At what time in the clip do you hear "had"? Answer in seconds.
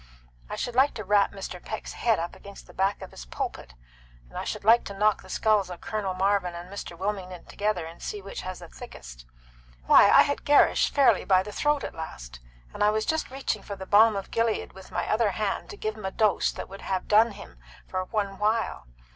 10.23-10.43